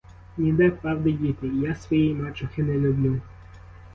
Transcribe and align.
Ніде 0.37 0.69
правди 0.71 1.11
діти: 1.11 1.47
і 1.47 1.59
я 1.59 1.75
своєї 1.75 2.13
мачухи 2.13 2.63
не 2.63 2.73
люблю. 2.87 3.21